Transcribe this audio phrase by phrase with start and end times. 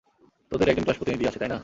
[0.51, 1.57] তোদের একজন ক্লাস প্রতিনিধি আছে, তাই না?